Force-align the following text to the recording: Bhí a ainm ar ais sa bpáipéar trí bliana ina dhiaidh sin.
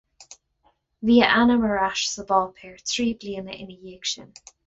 Bhí 1.09 1.17
a 1.25 1.27
ainm 1.41 1.67
ar 1.67 1.83
ais 1.89 2.07
sa 2.13 2.25
bpáipéar 2.31 2.81
trí 2.93 3.07
bliana 3.25 3.61
ina 3.65 3.77
dhiaidh 3.83 4.11
sin. 4.15 4.35